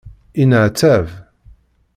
Yenneɛtab. 0.39 1.07